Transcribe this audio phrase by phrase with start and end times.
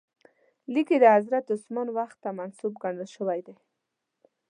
[0.73, 3.55] لیک یې د حضرت عثمان وخت ته منسوب ګڼل شوی دی.